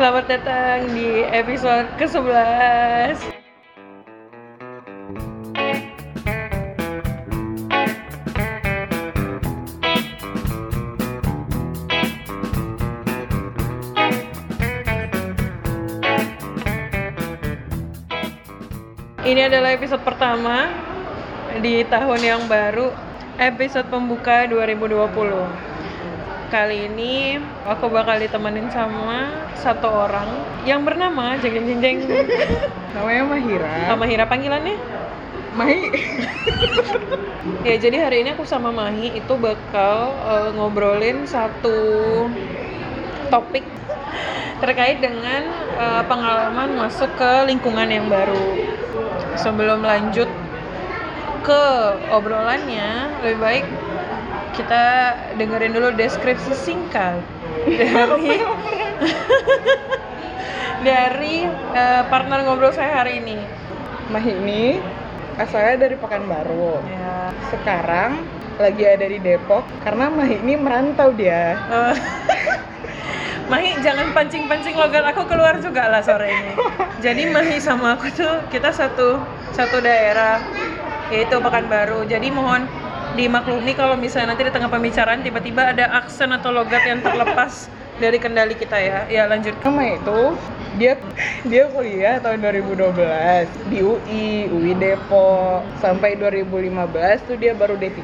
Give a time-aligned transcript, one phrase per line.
[0.00, 3.36] Selamat datang di episode ke-11 Ini
[19.52, 20.72] adalah episode pertama
[21.60, 22.88] di tahun yang baru,
[23.36, 25.69] episode pembuka 2020
[26.50, 30.26] kali ini aku bakal ditemenin sama satu orang
[30.66, 31.98] yang bernama jeng jeng jeng jeng.
[32.98, 33.74] Namanya Mahira.
[33.86, 34.76] Sama Hira panggilannya?
[35.54, 35.80] Mahi.
[37.64, 41.76] Ya jadi hari ini aku sama Mahi itu bakal uh, ngobrolin satu
[43.32, 43.64] topik
[44.60, 45.48] terkait dengan
[45.80, 48.60] uh, pengalaman masuk ke lingkungan yang baru.
[49.40, 50.28] Sebelum lanjut
[51.40, 51.62] ke
[52.12, 53.64] obrolannya lebih baik
[54.54, 57.22] kita dengerin dulu deskripsi singkat
[57.66, 58.40] dari
[60.88, 61.36] dari
[61.76, 63.38] uh, partner ngobrol saya hari ini.
[64.10, 64.64] Mahi ini
[65.38, 66.82] asalnya dari Pekanbaru.
[66.82, 67.30] Ya.
[67.52, 68.26] Sekarang
[68.60, 71.56] lagi ada di Depok karena Mahi ini merantau dia.
[71.70, 71.94] Uh,
[73.50, 76.52] Mahi jangan pancing-pancing logat aku keluar juga lah sore ini.
[77.02, 79.18] Jadi Mahi sama aku tuh kita satu
[79.54, 80.42] satu daerah
[81.10, 82.06] yaitu Pekanbaru.
[82.06, 82.66] Jadi mohon
[83.18, 88.16] dimaklumi kalau misalnya nanti di tengah pembicaraan tiba-tiba ada aksen atau logat yang terlepas dari
[88.16, 88.98] kendali kita ya.
[89.06, 89.52] Ya lanjut.
[89.60, 90.34] Sama itu
[90.80, 90.96] dia
[91.44, 92.96] dia kuliah tahun 2012
[93.68, 95.60] di UI, UI Depok.
[95.84, 98.00] Sampai 2015 tuh dia baru D3.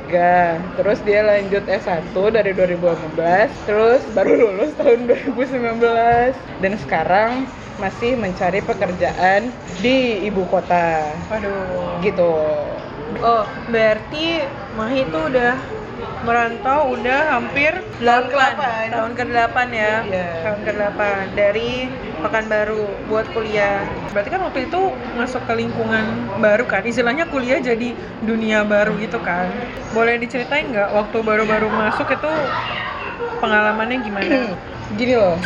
[0.77, 8.61] Terus dia lanjut S1 dari 2015, terus baru lulus tahun 2019 dan sekarang masih mencari
[8.65, 11.09] pekerjaan di ibu kota.
[11.33, 12.01] Waduh.
[12.05, 12.33] Gitu.
[13.25, 14.45] Oh, berarti
[14.77, 15.57] Mahi itu udah
[16.27, 18.63] merantau udah hampir 8 ke-8.
[18.93, 19.95] tahun ke-8 ya.
[20.05, 20.29] Iya.
[20.45, 21.01] Tahun ke-8
[21.39, 21.71] dari
[22.17, 23.85] Pekanbaru buat kuliah.
[24.11, 24.81] Berarti kan waktu itu
[25.15, 26.05] masuk ke lingkungan
[26.41, 26.83] baru kan.
[26.83, 27.93] Istilahnya kuliah jadi
[28.25, 29.53] dunia baru gitu kan.
[29.93, 32.31] Boleh diceritain nggak waktu baru-baru masuk itu
[33.39, 34.57] pengalamannya gimana?
[34.99, 35.37] Gini loh,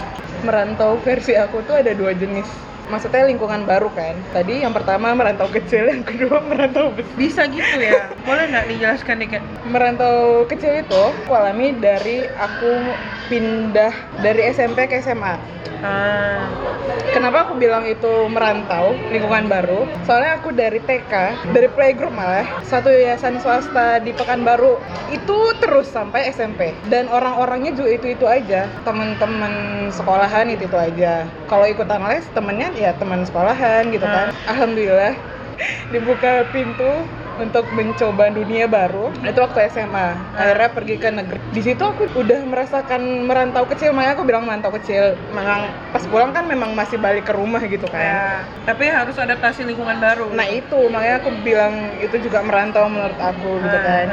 [0.47, 2.47] merantau versi aku tuh ada dua jenis
[2.91, 7.79] maksudnya lingkungan baru kan tadi yang pertama merantau kecil yang kedua merantau besar Bisa gitu
[7.79, 8.11] ya?
[8.27, 9.43] Boleh nggak dijelaskan dikit?
[9.65, 12.99] merantau kecil itu aku alami dari aku
[13.31, 15.39] pindah dari SMP ke SMA
[15.81, 16.45] Ah,
[17.21, 19.85] kenapa aku bilang itu merantau lingkungan baru?
[20.09, 21.13] Soalnya aku dari TK
[21.53, 24.81] dari playgroup malah satu yayasan swasta di Pekanbaru.
[25.13, 28.65] Itu terus sampai SMP dan orang-orangnya juga itu itu aja.
[28.89, 29.53] Teman-teman
[29.93, 31.29] sekolahan itu itu aja.
[31.45, 34.33] Kalau ikutan les temennya ya teman sekolahan gitu kan.
[34.49, 35.13] Alhamdulillah
[35.93, 37.05] dibuka pintu
[37.41, 41.39] untuk mencoba dunia baru itu waktu SMA akhirnya pergi ke negeri.
[41.51, 43.97] Di situ aku udah merasakan merantau kecil.
[43.97, 45.17] Makanya aku bilang merantau kecil.
[45.33, 48.01] Memang pas pulang kan memang masih balik ke rumah gitu kan.
[48.01, 48.29] Ya.
[48.69, 50.29] Tapi harus adaptasi lingkungan baru.
[50.37, 50.79] nah itu.
[50.93, 54.09] Makanya aku bilang itu juga merantau menurut aku gitu Nah, kan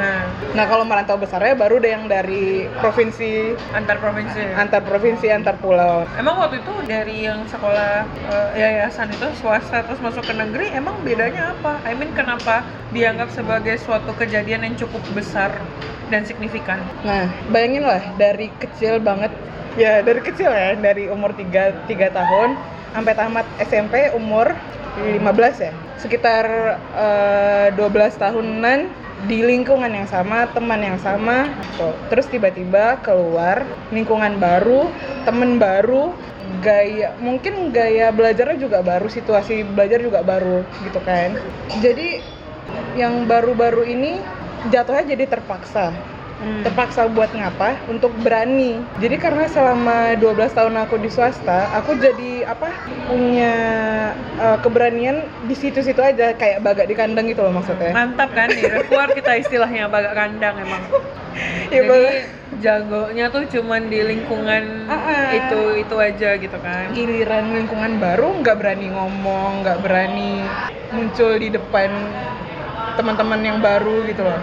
[0.58, 0.68] nah.
[0.70, 4.42] kalau merantau besarnya baru deh yang dari provinsi antar provinsi.
[4.58, 8.04] antar provinsi antar pulau Emang waktu itu dari yang sekolah
[8.34, 11.78] eh, yayasan itu swasta terus masuk ke negeri, emang bedanya apa?
[11.86, 15.54] I mean kenapa dianggap sebagai suatu kejadian yang cukup besar
[16.10, 16.82] dan signifikan?
[17.06, 19.30] Nah, bayangin lah dari kecil banget
[19.78, 22.50] ya dari kecil ya dari umur 3 3 tahun
[22.98, 24.56] sampai tamat SMP umur
[24.98, 25.22] 15
[25.62, 25.74] ya.
[26.02, 26.46] Sekitar
[26.98, 31.50] eh, 12 tahunan di lingkungan yang sama, teman yang sama.
[31.74, 31.96] Tuh.
[32.14, 34.94] Terus tiba-tiba keluar lingkungan baru,
[35.26, 36.14] temen baru,
[36.62, 41.34] gaya mungkin gaya belajarnya juga baru, situasi belajar juga baru gitu kan.
[41.82, 42.22] Jadi
[42.94, 44.22] yang baru-baru ini
[44.70, 45.94] jatuhnya jadi terpaksa
[46.38, 46.62] Hmm.
[46.62, 52.46] terpaksa buat ngapa untuk berani jadi karena selama 12 tahun aku di swasta aku jadi
[52.46, 52.70] apa
[53.10, 53.54] punya
[54.38, 58.70] uh, keberanian di situ-situ aja kayak bagak di kandang gitu loh maksudnya Mantap kan nih,
[58.86, 60.84] keluar kita istilahnya bagak kandang emang.
[61.70, 62.26] Ya, Jadi bagak-
[62.58, 65.30] jagonya tuh cuman di lingkungan ah.
[65.30, 66.90] itu itu aja gitu kan.
[66.90, 70.42] giliran lingkungan baru nggak berani ngomong nggak berani
[70.90, 71.94] muncul di depan
[72.98, 74.42] teman-teman yang baru gitu loh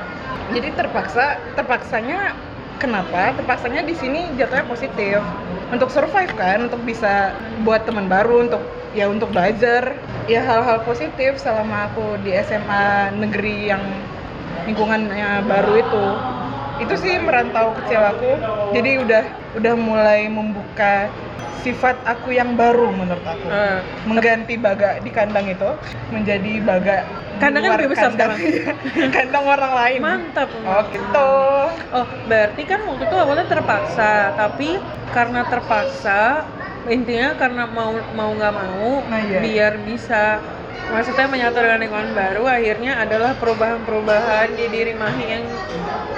[0.54, 2.38] jadi terpaksa terpaksanya
[2.78, 3.34] kenapa?
[3.34, 5.18] Terpaksanya di sini jatuhnya positif.
[5.74, 7.34] Untuk survive kan untuk bisa
[7.66, 8.62] buat teman baru untuk
[8.94, 9.98] ya untuk belajar.
[10.30, 13.82] Ya hal-hal positif selama aku di SMA negeri yang
[14.64, 16.06] lingkungannya baru itu.
[16.86, 18.30] Itu sih merantau kecil aku.
[18.72, 19.24] Jadi udah
[19.58, 21.10] udah mulai membuka
[21.64, 25.70] sifat aku yang baru menurut aku Eh, mengganti baga di kandang itu
[26.12, 26.96] menjadi baga
[27.40, 28.38] luar lebih besar kandang.
[29.16, 30.48] kandang orang lain mantap.
[30.52, 31.30] oh gitu
[31.94, 34.78] Oh, berarti kan waktu itu awalnya terpaksa, tapi
[35.10, 36.46] karena terpaksa
[36.84, 39.40] intinya karena mau mau nggak mau Nah, iya.
[39.40, 40.36] biar bisa
[40.84, 45.44] maksudnya menyatu dengan lingkungan baru akhirnya adalah perubahan-perubahan di diri Mahi yang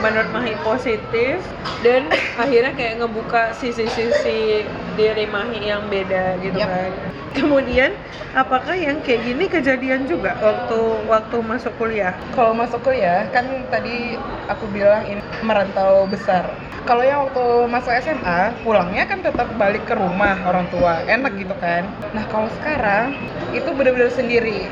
[0.02, 1.38] menurut Mahi positif
[1.86, 4.66] dan akhirnya kayak ngebuka sisi-sisi
[4.96, 6.68] diri Mahi yang beda gitu Yap.
[6.68, 6.90] kan
[7.36, 7.92] kemudian
[8.32, 14.16] apakah yang kayak gini kejadian juga waktu waktu masuk kuliah Kalau masuk kuliah, kan tadi
[14.48, 16.48] aku bilang ini merantau besar.
[16.86, 21.56] Kalau yang waktu masuk SMA, pulangnya kan tetap balik ke rumah orang tua, enak gitu
[21.58, 21.82] kan.
[22.14, 23.16] Nah kalau sekarang,
[23.50, 24.70] itu bener-bener sendiri.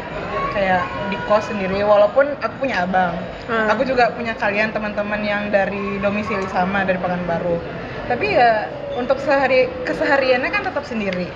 [0.55, 3.19] Kayak di kos sendiri, walaupun aku punya abang.
[3.50, 3.67] Hmm.
[3.75, 7.59] Aku juga punya kalian teman-teman yang dari domisili sama, dari Pekanbaru.
[8.05, 8.69] Tapi ya,
[9.01, 11.27] untuk sehari kesehariannya kan tetap sendiri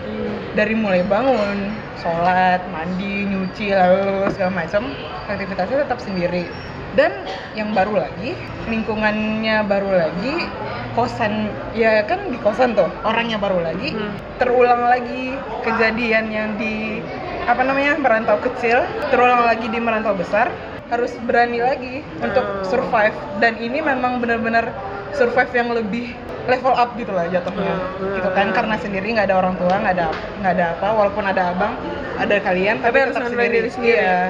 [0.52, 4.92] dari mulai bangun, sholat, mandi, nyuci, lalu segala macam
[5.26, 6.44] aktivitasnya tetap sendiri.
[6.92, 7.12] Dan
[7.56, 8.36] yang baru lagi,
[8.68, 10.44] lingkungannya baru lagi,
[10.92, 14.12] kosan ya kan di kosan tuh orangnya baru lagi, Hmm.
[14.36, 17.00] terulang lagi kejadian yang di
[17.48, 20.52] apa namanya merantau kecil, terulang lagi di merantau besar,
[20.92, 22.64] harus berani lagi untuk Hmm.
[22.64, 23.16] survive.
[23.40, 24.68] Dan ini memang benar-benar
[25.12, 26.12] survive yang lebih
[26.44, 27.74] level up gitu lah jatuhnya.
[27.98, 28.14] Hmm.
[28.16, 30.06] gitu kan karena sendiri nggak ada orang tua nggak ada
[30.40, 31.72] nggak ada apa walaupun ada abang
[32.16, 33.52] ada kalian Tapi tapi, harus sendiri.
[33.52, 33.96] diri sendiri.
[33.96, 34.20] Iya.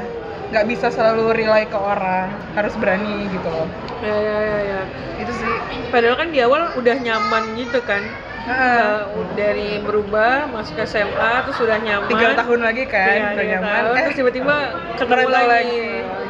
[0.48, 3.68] nggak bisa selalu rely ke orang harus berani gitu loh.
[4.00, 4.80] Ya ya ya ya.
[5.18, 5.52] Itu sih.
[5.88, 8.00] Padahal kan di awal udah nyaman gitu kan.
[8.48, 9.04] Uh,
[9.36, 12.08] dari berubah masuk ke SMA terus sudah nyaman.
[12.08, 13.68] Tiga tahun lagi kan Iya, udah nyaman.
[13.68, 14.54] tahun, eh terus tiba-tiba
[14.96, 15.80] ketemu lagi, lagi,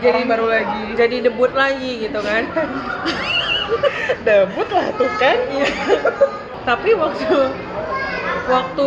[0.02, 0.82] jadi baru lagi.
[0.98, 2.42] Jadi debut lagi gitu kan
[4.26, 5.68] debut lah tuh kan Iya.
[6.68, 7.28] tapi waktu
[8.48, 8.86] waktu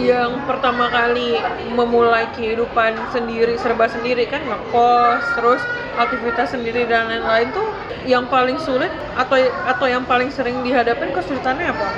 [0.00, 1.36] yang pertama kali
[1.76, 5.60] memulai kehidupan sendiri serba sendiri kan ngekos terus
[6.00, 7.68] aktivitas sendiri dan lain-lain tuh
[8.08, 9.36] yang paling sulit atau
[9.68, 11.88] atau yang paling sering dihadapin kesulitannya apa?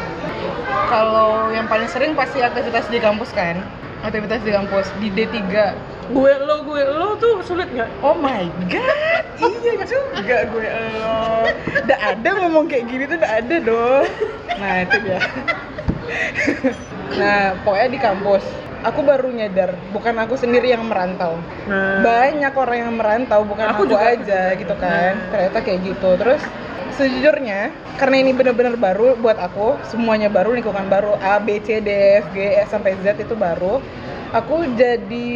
[0.87, 3.59] kalau yang paling sering pasti aktivitas di kampus kan
[4.07, 5.35] aktivitas di kampus di D3
[6.07, 7.91] Gue lo gue lo tuh sulit nggak?
[7.99, 11.19] Oh my god, iya juga gue lo.
[11.83, 14.07] Udah ada ngomong kayak gini tuh udah ada dong.
[14.55, 15.19] Nah itu dia.
[17.17, 18.45] nah pokoknya di kampus,
[18.87, 21.35] aku baru nyadar bukan aku sendiri yang merantau.
[21.67, 24.15] Nah, Banyak orang yang merantau, bukan Aku aku, juga.
[24.15, 25.19] aja gitu kan.
[25.19, 25.31] Hmm.
[25.35, 26.11] Ternyata kayak gitu.
[26.15, 26.43] Terus
[26.97, 31.91] sejujurnya karena ini benar-benar baru buat aku, semuanya baru, lingkungan baru, A, B, C, D,
[32.23, 33.83] F, G, E, sampai Z itu baru.
[34.37, 35.33] Aku jadi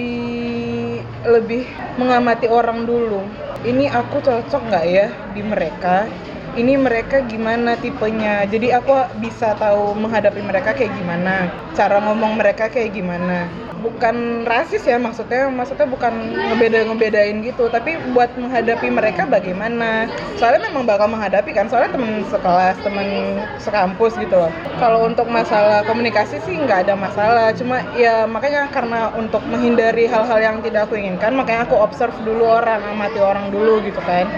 [1.25, 1.65] lebih
[1.97, 3.25] mengamati orang dulu.
[3.65, 6.05] Ini aku cocok nggak ya di mereka?
[6.53, 8.45] Ini mereka gimana tipenya?
[8.45, 13.49] Jadi aku bisa tahu menghadapi mereka kayak gimana, cara ngomong mereka kayak gimana.
[13.81, 16.13] Bukan rasis ya maksudnya, maksudnya bukan
[16.53, 20.05] ngebeda ngebedain gitu, tapi buat menghadapi mereka bagaimana.
[20.37, 24.53] Soalnya memang bakal menghadapi kan, soalnya temen sekelas, temen sekampus gitu loh.
[24.77, 30.39] Kalau untuk masalah komunikasi sih nggak ada masalah, cuma ya makanya karena untuk menghindari hal-hal
[30.39, 34.29] yang tidak aku inginkan, makanya aku observe dulu orang, amati orang dulu gitu kan.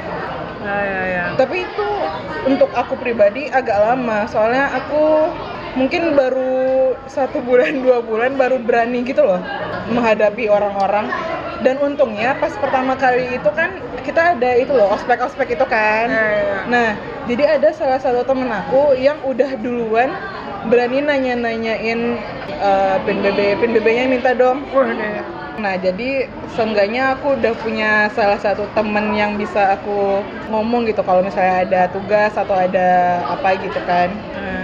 [0.63, 1.25] ya ya ya.
[1.35, 1.89] Tapi itu
[2.47, 5.27] untuk aku pribadi agak lama, soalnya aku
[5.75, 6.62] mungkin baru
[7.11, 9.41] satu bulan dua bulan baru berani gitu loh
[9.91, 11.11] menghadapi orang-orang.
[11.63, 16.11] Dan untungnya pas pertama kali itu kan kita ada itu loh ospek-ospek itu kan.
[16.11, 16.57] Ya, ya.
[16.67, 16.89] Nah,
[17.31, 20.11] jadi ada salah satu temen aku yang udah duluan
[20.67, 22.01] berani nanya-nanyain
[22.59, 24.67] eh, pin BB, pin BB-nya minta dong.
[24.75, 25.23] Deh.
[25.53, 31.21] Nah, jadi seenggaknya aku udah punya salah satu temen yang bisa aku ngomong gitu kalau
[31.21, 34.11] misalnya ada tugas atau ada apa gitu kan.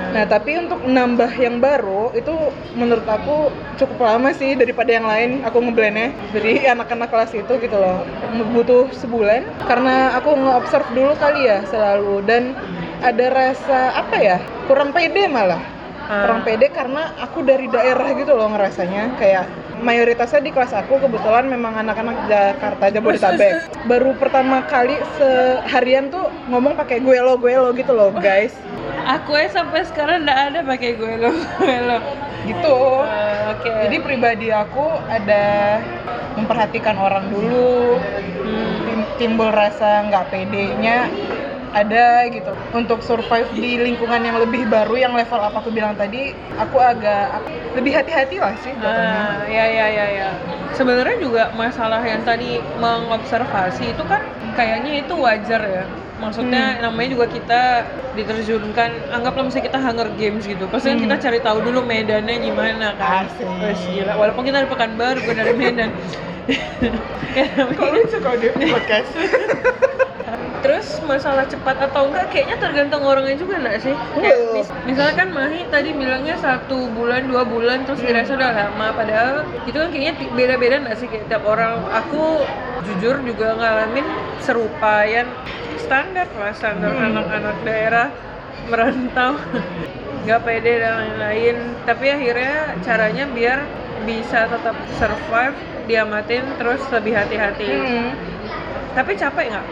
[0.09, 2.33] Nah, tapi untuk nambah yang baru itu
[2.73, 5.31] menurut aku cukup lama sih daripada yang lain.
[5.45, 6.17] Aku ngeblendnya.
[6.33, 8.01] Jadi anak-anak kelas itu gitu loh.
[8.57, 9.45] Butuh sebulan.
[9.69, 12.25] Karena aku nge-observe dulu kali ya selalu.
[12.25, 12.57] Dan
[13.05, 15.61] ada rasa apa ya kurang pede malah.
[16.09, 16.25] Ah.
[16.25, 19.21] kurang pede karena aku dari daerah gitu loh ngerasanya.
[19.21, 19.45] Kayak
[19.85, 23.69] mayoritasnya di kelas aku kebetulan memang anak-anak Jakarta Jabodetabek.
[23.93, 28.57] Baru pertama kali seharian tuh ngomong pakai gue lo gue lo gitu loh guys
[29.09, 31.99] Aku aja sampai sekarang nggak ada pakai gue lo gue lo.
[32.45, 33.71] gitu Ah, Oke.
[33.87, 35.79] jadi pribadi aku ada
[36.35, 37.99] memperhatikan orang dulu
[38.39, 38.75] Hmm.
[38.87, 41.11] tim- timbul rasa nggak pedenya
[41.69, 46.33] ada gitu untuk survive di lingkungan yang lebih baru yang level apa aku bilang tadi
[46.57, 47.45] aku agak
[47.77, 50.29] lebih hati-hati lah sih jatuhnya Ah, ya ya ya ya.
[50.73, 54.25] Sebenarnya juga masalah yang tadi mengobservasi itu kan
[54.55, 55.85] kayaknya itu wajar ya.
[56.19, 57.63] Maksudnya namanya juga kita
[58.13, 60.67] diterjunkan, anggaplah misalnya kita Hunger Games gitu.
[60.67, 61.05] Pasti kan Hmm.
[61.07, 63.25] kita cari tahu dulu medannya gimana kan.
[63.25, 63.47] Asik.
[63.63, 64.13] Wes, gila.
[64.15, 65.91] Walaupun kita dari Pekanbaru bukan dari Medan.
[67.55, 69.11] namanya- Kok lucu kalau dia podcast?
[70.59, 73.95] Terus masalah cepat atau enggak kayaknya tergantung orangnya juga enggak sih?
[73.95, 78.11] Kayak mis- misalkan Mahi tadi bilangnya satu bulan dua bulan terus Hmm.
[78.11, 79.35] dirasa udah lama padahal
[79.65, 81.79] itu kan kayaknya beda-beda enggak sih kayak tiap orang.
[81.95, 82.43] Aku
[82.83, 84.07] jujur juga ngalamin
[84.41, 85.31] serupa yang
[85.79, 87.07] standar lah standar Hmm.
[87.09, 88.09] anak-anak daerah
[88.67, 89.33] merantau
[90.23, 93.59] nggak pede dan lain-lain tapi akhirnya caranya biar
[94.03, 98.11] bisa tetap survive diamatin terus lebih hati-hati Hmm.
[98.93, 99.67] tapi capek nggak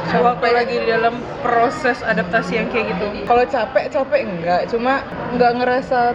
[0.00, 0.22] Capek.
[0.22, 5.02] waktu lagi di dalam proses adaptasi yang kayak gitu Kalau capek capek enggak, cuma
[5.34, 6.14] nggak ngerasa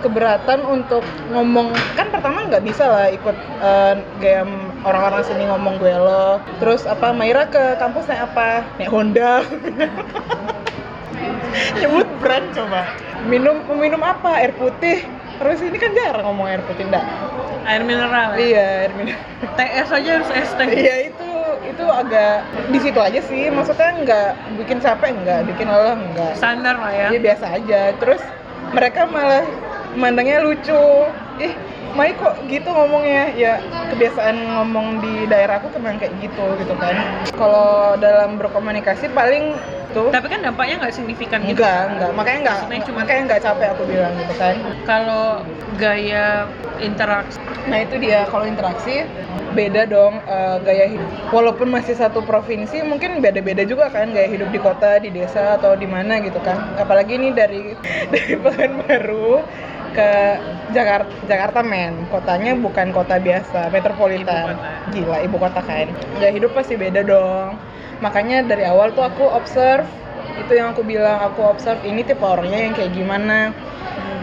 [0.00, 1.72] keberatan untuk ngomong.
[1.96, 4.42] Kan pertama nggak bisa lah ikut eh, gaya
[4.84, 6.40] orang-orang sini ngomong gue lo.
[6.58, 8.64] Terus apa Maira ke kampus naik apa?
[8.80, 9.44] Naik Honda.
[11.80, 12.82] Nyebut brand coba.
[13.28, 14.40] Minum minum apa?
[14.40, 15.04] Air putih.
[15.40, 17.04] Terus ini kan jarang ngomong air putih enggak
[17.66, 18.38] air mineral ya?
[18.40, 19.16] iya air minum
[19.56, 21.30] TS aja harus ST Iya itu
[21.70, 23.52] itu agak di situ aja sih.
[23.52, 24.30] Maksudnya nggak
[24.64, 26.32] bikin capek nggak bikin lelah nggak.
[26.36, 27.08] Standar lah ya.
[27.12, 27.80] Ya biasa aja.
[28.00, 28.22] Terus
[28.72, 29.44] mereka malah
[29.96, 31.08] mandangnya lucu.
[31.40, 31.54] Ih
[31.90, 33.34] Mai kok gitu ngomongnya?
[33.34, 33.58] Ya
[33.90, 36.94] kebiasaan ngomong di daerah aku memang kayak gitu gitu kan.
[37.34, 39.58] Kalau dalam berkomunikasi paling
[39.90, 41.58] tuh tapi kan dampaknya nggak signifikan gitu.
[41.58, 44.54] Enggak enggak makanya enggak cuma- makanya enggak capek aku bilang gitu kan.
[44.86, 45.42] Kalau
[45.82, 46.46] gaya
[46.78, 48.24] interaksi Nah itu dia.
[48.30, 49.04] Kalau interaksi
[49.52, 51.10] beda dong eh, gaya hidup.
[51.34, 55.74] Walaupun masih satu provinsi mungkin beda-beda juga kan gaya hidup di kota, di desa atau
[55.74, 56.56] di mana gitu kan.
[56.78, 57.74] Apalagi ini dari
[58.14, 59.42] dari Pekanbaru
[59.92, 60.10] ke
[60.70, 62.06] Jakarta Jakarta men.
[62.08, 64.54] Kotanya bukan kota biasa metropolitan.
[64.54, 64.90] Ibu kota.
[64.94, 65.86] gila ibu kota kan.
[66.18, 67.58] Gaya hidup pasti beda dong.
[68.00, 69.84] Makanya dari awal tuh aku observe
[70.40, 73.52] itu yang aku bilang aku observe ini tipe orangnya yang kayak gimana.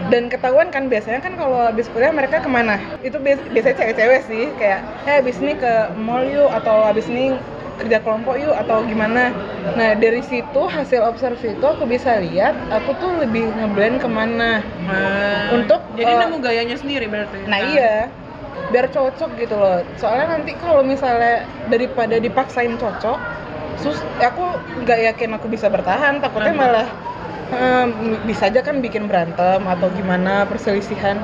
[0.08, 2.80] Dan ketahuan kan biasanya kan kalau habis kuliah mereka ke mana?
[3.04, 7.36] Itu bias- biasanya cewek-cewek sih kayak eh habis ini ke mall yuk atau habis ini
[7.78, 9.30] kerja kelompok yuk atau gimana?
[9.78, 14.60] Nah dari situ hasil observasi itu aku bisa lihat aku tuh lebih ngeblend ke mana.
[14.84, 18.10] Nah, Untuk, jadi eh, nemu gayanya sendiri berarti nah iya.
[18.68, 19.80] Biar cocok gitu loh.
[19.96, 23.16] Soalnya nanti kalau misalnya daripada dipaksain cocok
[23.78, 24.42] sus aku
[24.82, 26.18] nggak yakin aku bisa bertahan.
[26.18, 26.60] Takutnya Hmm.
[26.60, 26.88] malah
[27.48, 27.88] em,
[28.28, 31.16] bisa aja kan bikin berantem atau gimana perselisihan.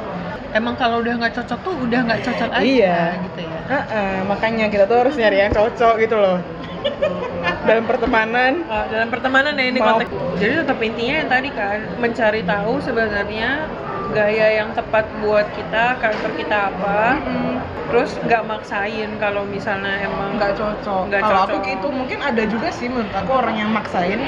[0.54, 2.98] Emang kalau udah nggak cocok tuh udah nggak cocok aja Iya.
[3.26, 6.36] gitu ya Heeh, makanya kita tuh harus nyari yang cocok gitu loh.
[7.64, 8.60] Dalam pertemanan.
[8.68, 10.12] Uh, dalam pertemanan ya ini Mau- konteks.
[10.36, 13.50] Jadi tetap intinya yang tadi kan mencari tahu sebenarnya
[14.12, 17.16] gaya yang tepat buat kita karakter kita apa.
[17.24, 17.56] Mm,
[17.88, 21.02] terus nggak maksain kalau misalnya emang nggak cocok.
[21.08, 21.70] Nggak kalau aku cocok.
[21.72, 24.20] gitu mungkin ada juga sih menurut aku orang yang maksain.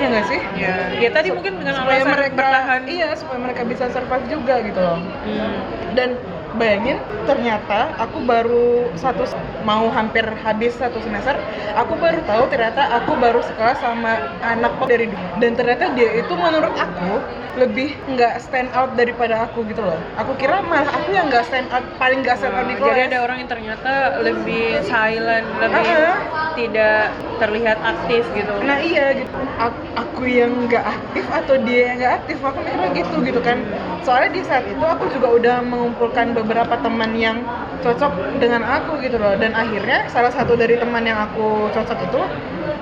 [0.00, 0.40] Ya nggak sih?
[0.56, 2.80] Ya ya tadi mungkin dengan supaya alasan mereka bertahan.
[2.88, 4.98] iya supaya mereka bisa survive juga gitu loh.
[5.28, 5.56] Hmm.
[5.94, 6.16] dan
[6.54, 6.96] bayangin
[7.26, 9.26] ternyata aku baru satu
[9.60, 11.34] mau hampir habis satu semester
[11.74, 16.32] aku baru tahu ternyata aku baru sekolah sama anak dari dulu dan ternyata dia itu
[16.32, 21.30] menurut aku lebih nggak stand out daripada aku gitu loh aku kira malah aku yang
[21.30, 23.92] nggak stand out paling nggak stand out di kelas jadi ada orang yang ternyata
[24.22, 26.16] lebih silent, lebih Ah.
[26.54, 27.10] tidak
[27.42, 28.54] terlihat aktif gitu.
[28.62, 29.34] Nah iya gitu.
[29.58, 33.58] Aku, aku yang nggak aktif atau dia yang nggak aktif aku mikirnya gitu gitu kan.
[34.06, 37.42] Soalnya di saat itu aku juga udah mengumpulkan beberapa teman yang
[37.82, 39.34] cocok dengan aku gitu loh.
[39.34, 42.20] Dan akhirnya salah satu dari teman yang aku cocok itu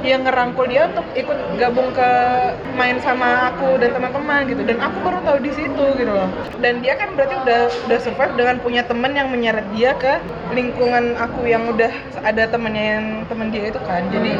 [0.03, 2.11] yang ngerangkul dia untuk ikut gabung ke
[2.75, 4.63] main sama aku dan teman-teman gitu.
[4.67, 6.29] Dan aku baru tahu di situ gitu loh.
[6.59, 10.19] Dan dia kan berarti udah udah survive dengan punya teman yang menyeret dia ke
[10.53, 11.93] lingkungan aku yang udah
[12.27, 14.03] ada temennya yang temen dia itu kan.
[14.11, 14.35] Jadi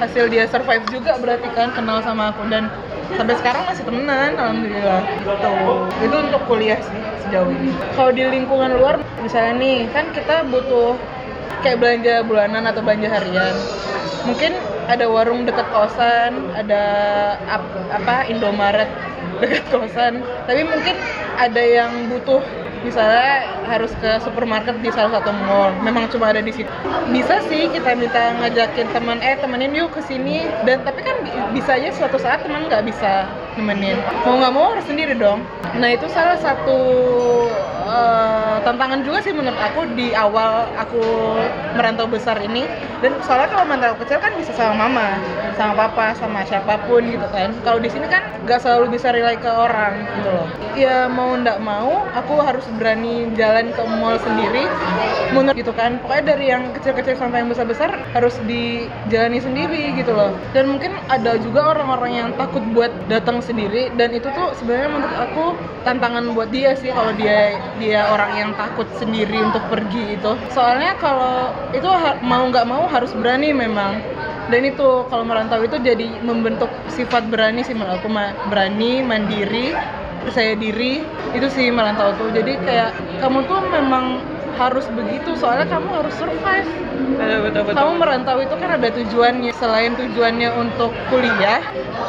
[0.00, 2.48] hasil dia survive juga berarti kan kenal sama aku.
[2.48, 2.72] Dan
[3.14, 5.00] sampai sekarang masih temenan alhamdulillah.
[5.20, 5.32] Gitu.
[6.08, 7.72] Itu untuk kuliah sih sejauh ini.
[7.96, 10.96] Kalau di lingkungan luar misalnya nih kan kita butuh
[11.64, 13.56] kayak belanja bulanan atau belanja harian.
[14.24, 14.52] Mungkin
[14.84, 16.82] ada warung dekat kosan ada
[17.48, 18.88] ap- apa Indomaret
[19.42, 20.22] dekat kosan.
[20.46, 20.96] Tapi mungkin
[21.34, 22.40] ada yang butuh
[22.84, 25.72] misalnya harus ke supermarket di salah satu mall.
[25.80, 26.68] Memang cuma ada di situ.
[27.08, 30.44] Bisa sih kita minta ngajakin teman eh temenin yuk ke sini.
[30.68, 33.24] Dan tapi kan bi- bisa aja suatu saat teman nggak bisa
[33.56, 33.96] nemenin.
[34.28, 35.40] Mau nggak mau harus sendiri dong.
[35.80, 36.78] Nah itu salah satu
[37.94, 41.02] eh, tantangan juga sih menurut aku di awal aku
[41.78, 42.66] merantau besar ini.
[42.98, 45.20] Dan soalnya kalau merantau kecil kan bisa sama mama
[45.54, 47.54] sama papa sama siapa pun gitu kan.
[47.62, 50.46] Kalau di sini kan nggak selalu bisa rely ke orang gitu loh.
[50.74, 54.66] Ya mau ndak mau aku harus berani jalan ke mall sendiri.
[55.30, 56.02] Menurut gitu kan.
[56.02, 60.34] Pokoknya dari yang kecil-kecil sampai yang besar-besar harus dijalani sendiri gitu loh.
[60.56, 63.92] Dan mungkin ada juga orang-orang yang takut buat datang sendiri.
[63.94, 65.44] Dan itu tuh sebenarnya menurut aku
[65.84, 70.32] tantangan buat dia sih kalau dia dia orang yang takut sendiri untuk pergi itu.
[70.56, 71.84] Soalnya kalau itu
[72.24, 74.00] mau nggak mau harus berani memang.
[74.48, 78.08] Dan itu kalau merantau itu jadi membentuk sifat berani sih menurut aku
[78.48, 79.76] berani mandiri
[80.24, 81.04] percaya diri.
[81.36, 82.32] Itu sih merantau tuh.
[82.32, 84.20] Jadi kayak kamu tuh memang
[84.54, 86.68] harus begitu soalnya kamu harus survive.
[87.14, 87.76] Betul betul betul.
[87.78, 89.52] Kamu merantau itu kan ada tujuannya.
[89.54, 91.62] Selain tujuannya untuk kuliah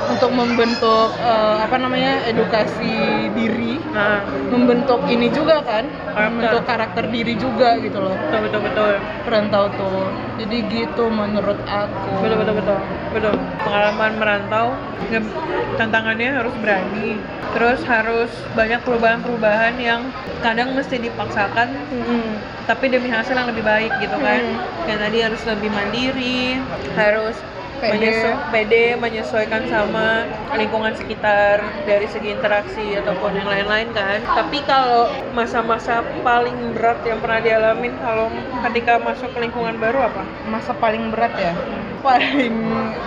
[0.06, 4.22] untuk membentuk eh, apa namanya edukasi diri nah
[4.54, 6.30] membentuk ini juga kan Karakter.
[6.30, 8.14] membentuk karakter diri juga gitu loh.
[8.30, 8.92] Betul betul betul.
[9.26, 12.12] Perantau tuh jadi gitu menurut aku.
[12.20, 12.78] Betul betul betul.
[13.12, 13.34] Betul.
[13.62, 14.68] Pengalaman merantau
[15.08, 15.34] nge-
[15.76, 17.16] tantangannya harus berani.
[17.56, 20.12] Terus harus banyak perubahan-perubahan yang
[20.44, 22.36] kadang mesti dipaksakan Mm-mm.
[22.68, 24.42] tapi demi hasil yang lebih baik gitu kan.
[24.44, 24.60] Hmm.
[24.84, 26.60] kayak tadi harus lebih mandiri
[26.94, 27.34] harus
[27.76, 27.92] Pede.
[27.92, 30.24] menyesu- pede menyesuaikan sama
[30.56, 34.20] lingkungan sekitar dari segi interaksi ataupun yang lain-lain kan.
[34.24, 38.32] Tapi kalau masa-masa paling berat yang pernah dialamin kalau
[38.72, 40.24] ketika masuk ke lingkungan baru apa?
[40.48, 41.54] Masa paling berat ya?
[42.00, 42.54] Paling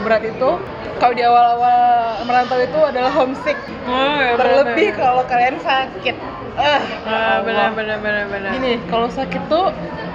[0.05, 0.51] berat itu
[0.99, 1.81] kalau di awal-awal
[2.27, 3.57] merantau itu adalah homesick.
[3.87, 6.17] Oh ya terlebih kalau kalian sakit.
[6.59, 6.83] Ah.
[7.07, 7.41] Allah.
[7.47, 8.51] benar benar benar benar.
[8.59, 9.71] Gini kalau sakit tuh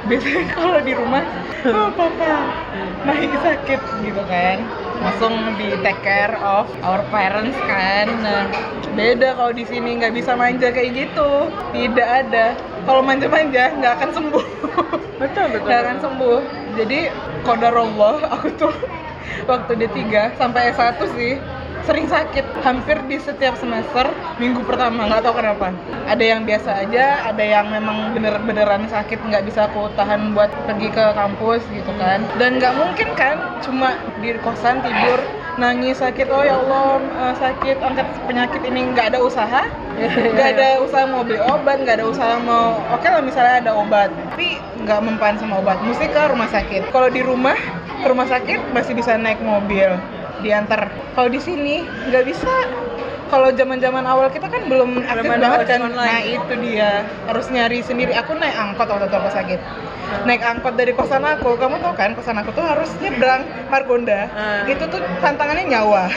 [0.08, 1.24] biasanya kalau di rumah
[1.72, 2.36] oh papa
[3.04, 4.64] Mahi sakit gitu kan.
[5.04, 8.08] Langsung di take care of our parents kan.
[8.24, 8.48] Nah
[8.96, 11.52] beda kalau di sini nggak bisa manja kayak gitu.
[11.76, 12.56] Tidak ada.
[12.88, 14.46] Kalau manja-manja nggak akan sembuh.
[15.22, 16.40] Betul betul nggak akan sembuh.
[16.80, 17.00] Jadi
[17.44, 18.74] kodarullah aku tuh
[19.52, 20.00] waktu D3
[20.40, 21.40] sampai S1 sih
[21.84, 24.08] sering sakit hampir di setiap semester
[24.40, 25.76] minggu pertama nggak tahu kenapa.
[26.08, 30.88] Ada yang biasa aja ada yang memang bener-beneran sakit nggak bisa aku tahan buat pergi
[30.96, 32.24] ke kampus gitu kan.
[32.40, 35.20] Dan nggak mungkin kan cuma di kosan tidur
[35.54, 39.68] nangis sakit oh ya Allah eh, sakit angkat penyakit ini nggak ada usaha.
[40.34, 44.10] Nggak ada usaha mau beli obat nggak ada usaha mau oke lah misalnya ada obat
[44.32, 44.56] tapi
[44.88, 45.84] nggak mempan sama obat.
[45.84, 46.96] Mesti ke rumah sakit.
[46.96, 47.60] Kalau di rumah
[48.00, 50.00] ke rumah sakit masih bisa naik mobil
[50.44, 50.92] diantar.
[51.16, 52.54] Kalau di sini nggak bisa.
[53.32, 55.80] Kalau zaman-zaman awal kita kan belum aktif ada banget kan.
[55.90, 56.12] online.
[56.12, 56.92] nah itu dia.
[57.26, 58.14] Harus nyari sendiri.
[58.14, 59.60] Aku naik angkot waktu itu aku sakit.
[60.30, 61.58] Naik angkot dari kosan aku.
[61.58, 63.42] Kamu tau kan kosan aku tuh harus nyebrang
[63.74, 64.30] Margonda.
[64.38, 64.70] Ah.
[64.70, 66.14] itu tuh tantangannya nyawa.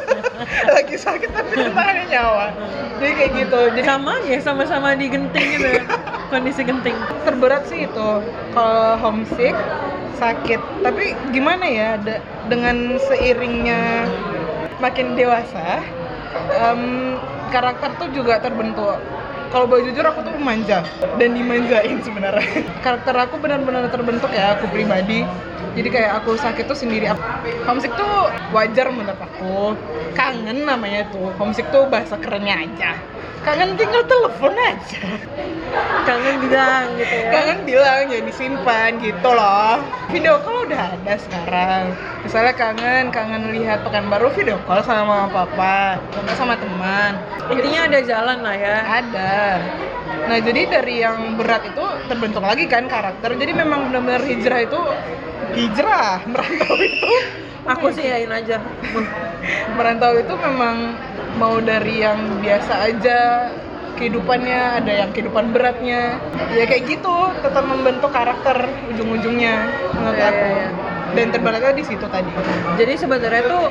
[0.76, 2.46] Lagi sakit tapi tantangannya nyawa.
[3.00, 3.60] Jadi kayak gitu.
[3.80, 5.82] Jadi sama ya sama-sama di genting gitu ya.
[6.30, 6.96] Kondisi genting.
[7.24, 8.08] Terberat sih itu.
[8.52, 9.56] Kalau homesick
[10.20, 10.60] sakit.
[10.84, 12.20] Tapi gimana ya de-
[12.52, 14.04] dengan seiringnya
[14.78, 15.80] makin dewasa
[16.60, 17.16] em,
[17.48, 19.00] karakter tuh juga terbentuk.
[19.50, 20.86] Kalau boleh jujur aku tuh manja
[21.18, 22.62] dan dimanjain sebenarnya.
[22.86, 25.26] Karakter aku benar-benar terbentuk ya aku pribadi.
[25.74, 27.10] Jadi kayak aku sakit tuh sendiri.
[27.66, 29.74] Homesick tuh wajar menurut aku.
[30.14, 31.34] Kangen namanya tuh.
[31.34, 32.94] Homesick tuh bahasa kerennya aja
[33.40, 35.04] kangen tinggal telepon aja.
[36.04, 37.30] Kangen bilang gitu ya.
[37.30, 39.80] Kangen bilang ya disimpan gitu loh.
[40.10, 41.82] Video call udah ada sekarang.
[42.26, 47.16] Misalnya kangen kangen lihat pekanbaru video call sama mama papa atau sama teman.
[47.48, 48.76] Intinya ada jalan lah ya.
[49.00, 49.36] Ada.
[50.26, 53.34] Nah jadi dari yang berat itu terbentuk lagi kan karakter.
[53.38, 54.80] Jadi memang benar-benar hijrah itu
[55.54, 57.12] hijrah merantau itu
[57.66, 58.60] aku sih yain aja.
[59.76, 60.94] Merantau itu memang
[61.36, 63.48] mau dari yang biasa aja
[63.96, 66.16] kehidupannya ada yang kehidupan beratnya.
[66.56, 70.44] Ya kayak gitu tetap membentuk karakter ujung-ujungnya menurut Iya, aku.
[70.44, 70.68] iya, iya.
[71.10, 72.30] dan terberatnya di situ tadi.
[72.78, 73.64] Jadi sebenarnya tuh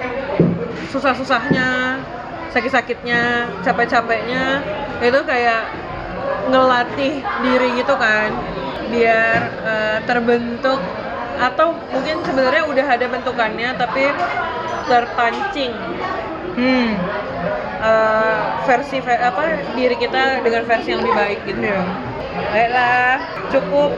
[0.92, 1.98] susah-susahnya
[2.50, 4.62] sakit-sakitnya capek-capeknya
[5.00, 5.64] itu kayak
[6.50, 8.30] ngelatih diri gitu kan.
[8.90, 10.82] Biar eh, terbentuk
[11.40, 14.12] atau mungkin sebenarnya udah ada bentukannya tapi
[14.86, 15.74] terpancing.
[16.60, 16.90] Hmm.
[17.80, 21.60] Eh, versi ve- apa diri kita dengan versi yang lebih baik gitu.
[21.64, 21.82] Iya.
[22.50, 23.16] Baiklah,
[23.52, 23.90] cukup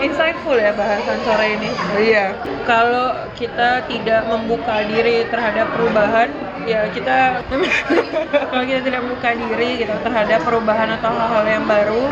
[0.00, 1.70] insightful ya bahasan sore ini.
[2.00, 2.32] iya.
[2.64, 6.32] Kalau kita tidak membuka diri terhadap perubahan,
[6.66, 7.46] ya kita
[8.50, 12.04] kalau kita tidak membuka diri gitu terhadap perubahan atau hal-hal yang baru,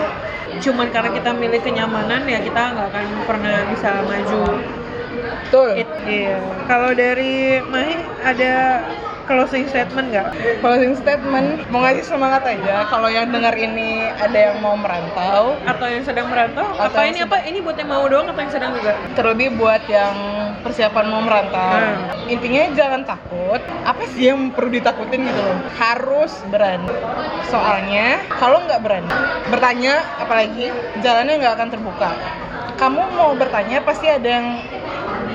[0.62, 4.42] cuman karena kita milih kenyamanan ya kita nggak akan pernah bisa maju.
[5.44, 6.36] betul It- Iya.
[6.68, 8.54] Kalau dari Mahi ada
[9.24, 10.28] closing statement nggak?
[10.60, 15.86] closing statement mau ngasih semangat aja kalau yang dengar ini ada yang mau merantau Atau
[15.88, 16.64] yang sedang merantau?
[16.76, 17.40] Atau apa ini apa?
[17.44, 18.92] Ini buat yang mau doang atau yang sedang juga?
[19.16, 20.14] terlebih buat yang
[20.60, 22.30] persiapan mau merantau Hmm.
[22.30, 26.88] intinya jangan takut apa sih yang perlu ditakutin gitu loh harus berani
[27.48, 29.10] soalnya kalau nggak berani
[29.50, 30.72] bertanya apalagi
[31.04, 32.10] jalannya nggak akan terbuka
[32.74, 34.46] kamu mau bertanya pasti ada yang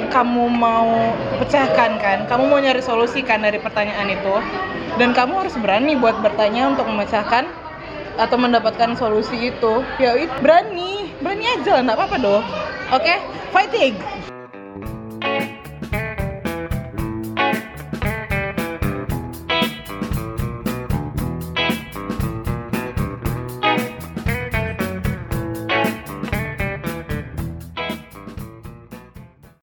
[0.09, 4.35] kamu mau pecahkan kan kamu mau nyari solusi kan dari pertanyaan itu.
[4.97, 7.47] Dan kamu harus berani buat bertanya untuk memecahkan
[8.19, 9.73] atau mendapatkan solusi itu.
[10.01, 12.43] Ya berani berani aja nggak apa-apa dong.
[12.91, 13.15] Oke?
[13.49, 14.18] Fighting